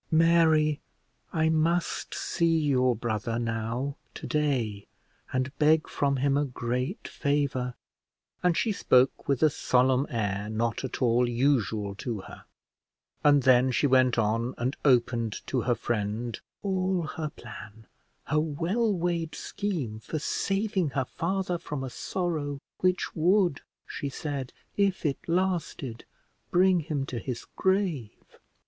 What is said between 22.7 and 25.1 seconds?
which would, she said, if